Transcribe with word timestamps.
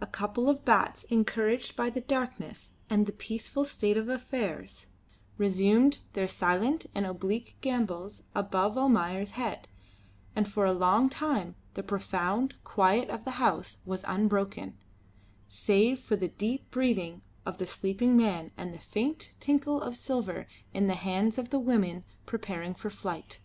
A 0.00 0.06
couple 0.06 0.48
of 0.48 0.64
bats, 0.64 1.04
encouraged 1.10 1.76
by 1.76 1.90
the 1.90 2.00
darkness 2.00 2.70
and 2.88 3.04
the 3.04 3.12
peaceful 3.12 3.66
state 3.66 3.98
of 3.98 4.08
affairs, 4.08 4.86
resumed 5.36 5.98
their 6.14 6.26
silent 6.26 6.86
and 6.94 7.04
oblique 7.04 7.56
gambols 7.60 8.22
above 8.34 8.78
Almayer's 8.78 9.32
head, 9.32 9.68
and 10.34 10.48
for 10.48 10.64
a 10.64 10.72
long 10.72 11.10
time 11.10 11.56
the 11.74 11.82
profound 11.82 12.54
quiet 12.64 13.10
of 13.10 13.26
the 13.26 13.32
house 13.36 13.76
was 13.84 14.02
unbroken, 14.08 14.78
save 15.46 16.00
for 16.00 16.16
the 16.16 16.28
deep 16.28 16.70
breathing 16.70 17.20
of 17.44 17.58
the 17.58 17.66
sleeping 17.66 18.16
man 18.16 18.52
and 18.56 18.72
the 18.72 18.78
faint 18.78 19.34
tinkle 19.40 19.82
of 19.82 19.94
silver 19.94 20.46
in 20.72 20.86
the 20.86 20.94
hands 20.94 21.36
of 21.36 21.50
the 21.50 21.60
woman 21.60 22.02
preparing 22.24 22.72
for 22.74 22.88
flight. 22.88 23.40